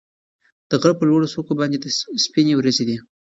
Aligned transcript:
د 0.69 0.71
غره 0.81 0.95
په 0.97 1.03
لوړو 1.09 1.31
څوکو 1.33 1.51
باندې 1.59 1.93
سپینې 2.25 2.53
وريځې 2.55 2.83
دي. 2.89 2.97